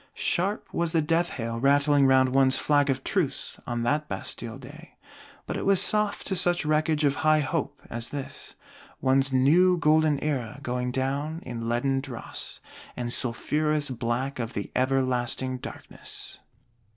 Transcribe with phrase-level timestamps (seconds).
[0.15, 4.97] Sharp was the death hail rattling round one's Flag of truce, on that Bastille day:
[5.45, 8.55] but it was soft to such wreckage of high Hope as this;
[8.99, 12.61] one's New Golden Era going down in leaden dross,
[12.97, 16.39] and sulphurous black of the Everlasting Darkness!